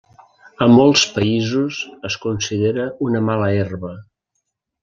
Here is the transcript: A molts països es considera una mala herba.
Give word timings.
A 0.65 0.67
molts 0.75 1.03
països 1.17 1.81
es 2.11 2.17
considera 2.25 2.89
una 3.09 3.25
mala 3.29 3.55
herba. 3.63 3.93